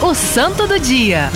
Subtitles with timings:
[0.00, 1.28] O Santo do Dia.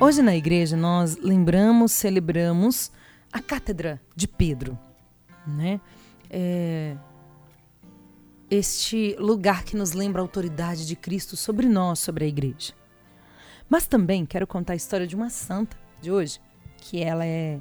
[0.00, 2.92] Hoje na igreja nós lembramos, celebramos
[3.32, 4.78] a Cátedra de Pedro,
[5.44, 5.80] né?
[6.30, 6.96] É
[8.48, 12.72] este lugar que nos lembra a autoridade de Cristo sobre nós, sobre a igreja.
[13.68, 16.40] Mas também quero contar a história de uma santa de hoje,
[16.76, 17.60] que ela é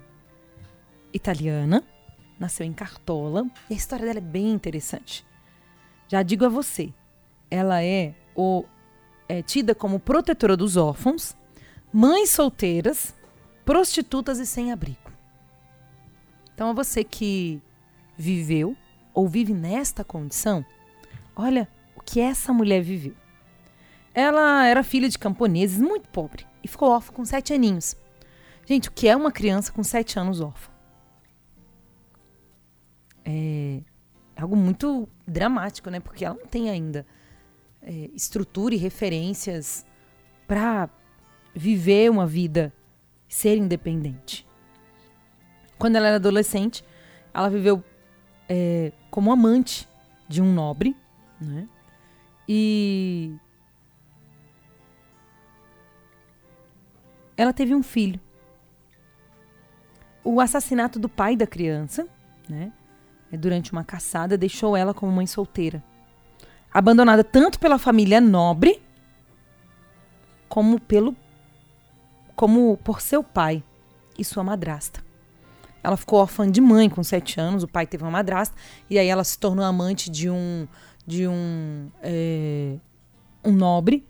[1.12, 1.84] italiana,
[2.40, 5.26] nasceu em Cartola, e a história dela é bem interessante.
[6.08, 6.94] Já digo a você,
[7.52, 8.64] ela é, o,
[9.28, 11.36] é tida como protetora dos órfãos,
[11.92, 13.14] mães solteiras,
[13.66, 15.12] prostitutas e sem abrigo.
[16.54, 17.62] Então, a você que
[18.18, 18.76] viveu
[19.14, 20.66] ou vive nesta condição,
[21.36, 23.16] olha o que essa mulher viveu.
[24.14, 27.96] Ela era filha de camponeses, muito pobre, e ficou órfã com sete aninhos.
[28.66, 30.72] Gente, o que é uma criança com sete anos órfã?
[33.26, 33.82] É
[34.38, 36.00] algo muito dramático, né?
[36.00, 37.06] Porque ela não tem ainda
[37.82, 39.86] é, estrutura e referências
[40.48, 40.90] para
[41.54, 42.74] viver uma vida,
[43.28, 44.48] ser independente.
[45.78, 46.84] Quando ela era adolescente,
[47.34, 47.84] ela viveu
[48.48, 49.88] é, como amante
[50.28, 50.96] de um nobre,
[51.40, 51.68] né?
[52.48, 53.36] E
[57.36, 58.20] ela teve um filho.
[60.24, 62.08] O assassinato do pai da criança,
[62.50, 62.72] né?
[63.32, 65.84] É, durante uma caçada, deixou ela como mãe solteira.
[66.74, 68.82] Abandonada tanto pela família nobre
[70.48, 71.16] como pelo
[72.36, 73.64] como por seu pai
[74.18, 75.04] e sua madrasta.
[75.84, 78.56] Ela ficou órfã de mãe com sete anos, o pai teve uma madrasta,
[78.90, 80.68] e aí ela se tornou amante de um,
[81.06, 82.76] de um, é,
[83.44, 84.06] um nobre.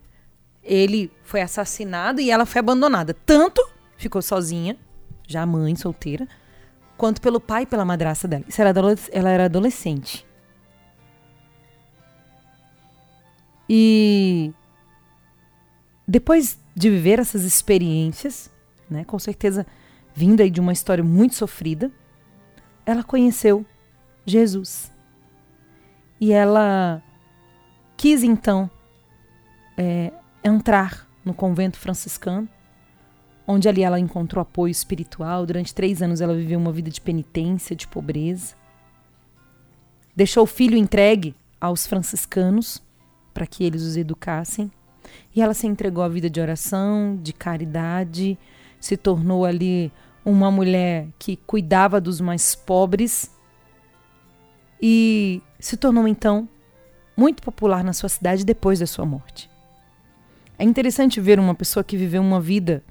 [0.62, 3.14] Ele foi assassinado e ela foi abandonada.
[3.14, 4.76] Tanto ficou sozinha,
[5.26, 6.28] já mãe, solteira,
[6.98, 8.44] quanto pelo pai e pela madrasta dela.
[8.46, 8.74] Isso era
[9.12, 10.26] ela era adolescente.
[13.68, 14.52] E
[16.06, 18.50] depois de viver essas experiências,
[18.90, 19.66] né, com certeza
[20.14, 21.92] vinda aí de uma história muito sofrida,
[22.84, 23.64] ela conheceu
[24.26, 24.92] Jesus.
[26.20, 27.02] E ela
[27.96, 28.68] quis então
[29.76, 30.12] é,
[30.42, 32.48] entrar no convento franciscano,
[33.48, 35.46] onde ali ela encontrou apoio espiritual.
[35.46, 38.54] Durante três anos ela viveu uma vida de penitência, de pobreza.
[40.14, 42.82] Deixou o filho entregue aos franciscanos
[43.32, 44.70] para que eles os educassem.
[45.34, 48.38] E ela se entregou à vida de oração, de caridade,
[48.78, 49.90] se tornou ali
[50.24, 53.34] uma mulher que cuidava dos mais pobres
[54.82, 56.46] e se tornou então
[57.16, 59.50] muito popular na sua cidade depois da sua morte.
[60.58, 62.84] É interessante ver uma pessoa que viveu uma vida,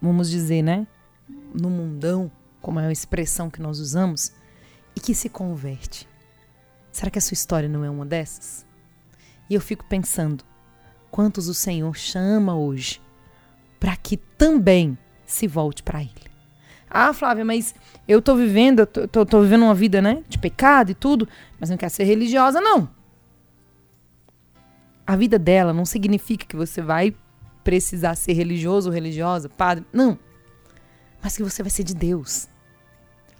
[0.00, 0.86] vamos dizer, né,
[1.54, 4.32] no mundão, como é a expressão que nós usamos,
[4.96, 6.08] e que se converte.
[6.90, 8.66] Será que a sua história não é uma dessas?
[9.48, 10.44] E eu fico pensando,
[11.10, 13.00] quantos o Senhor chama hoje
[13.78, 16.28] para que também se volte para Ele.
[16.90, 17.74] Ah, Flávia, mas
[18.06, 21.28] eu tô vivendo, eu tô, tô, tô, vivendo uma vida, né, de pecado e tudo,
[21.60, 22.88] mas não quer ser religiosa, não.
[25.06, 27.14] A vida dela não significa que você vai
[27.68, 30.18] precisar ser religioso ou religiosa, padre, não.
[31.22, 32.48] Mas que você vai ser de Deus.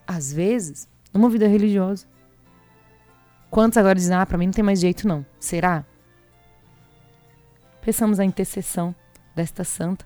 [0.07, 2.07] Às vezes, numa vida religiosa.
[3.51, 5.25] Quantos agora dizem, ah, pra mim não tem mais jeito não.
[5.41, 5.83] Será?
[7.81, 8.95] Peçamos a intercessão
[9.35, 10.05] desta santa,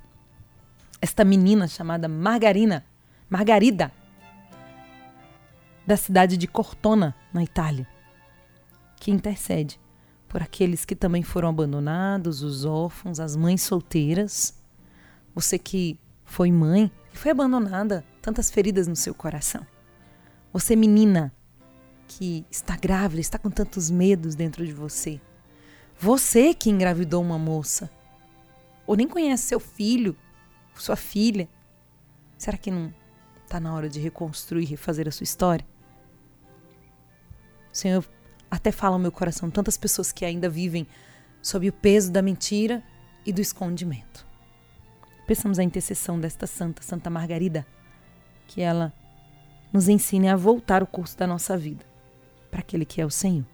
[1.00, 2.84] esta menina chamada Margarina,
[3.28, 3.90] Margarida,
[5.84, 7.88] da cidade de Cortona, na Itália,
[9.00, 9.80] que intercede
[10.32, 14.54] por aqueles que também foram abandonados, os órfãos, as mães solteiras.
[15.34, 19.66] Você que foi mãe e foi abandonada, tantas feridas no seu coração.
[20.50, 21.30] Você, menina,
[22.08, 25.20] que está grávida, está com tantos medos dentro de você.
[26.00, 27.90] Você que engravidou uma moça,
[28.86, 30.16] ou nem conhece seu filho,
[30.74, 31.46] sua filha.
[32.38, 32.92] Será que não
[33.44, 35.66] está na hora de reconstruir, refazer a sua história?
[37.70, 38.02] Senhor
[38.52, 40.86] até fala meu coração tantas pessoas que ainda vivem
[41.40, 42.82] sob o peso da mentira
[43.24, 44.26] e do escondimento.
[45.26, 47.66] Peçamos a intercessão desta santa, Santa Margarida,
[48.46, 48.92] que ela
[49.72, 51.82] nos ensine a voltar o curso da nossa vida
[52.50, 53.46] para aquele que é o Senhor,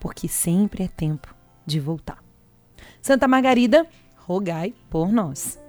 [0.00, 1.32] porque sempre é tempo
[1.64, 2.18] de voltar.
[3.00, 3.86] Santa Margarida,
[4.16, 5.59] rogai por nós.